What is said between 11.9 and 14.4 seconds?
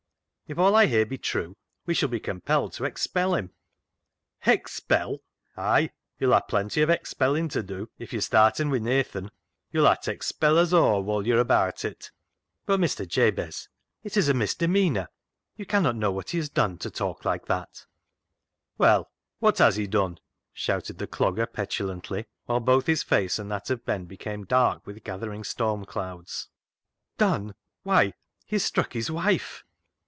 io6 CLOG SHOP CHRONICLES" But, Mr. Jabez, it is a